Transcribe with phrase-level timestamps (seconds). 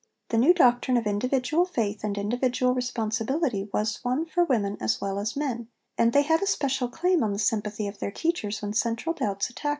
[0.29, 5.19] The new doctrine of individual faith and individual responsibility was one for women as well
[5.19, 8.73] as men, and they had a special claim on the sympathy of their teachers when
[8.73, 9.69] central doubts attacked them.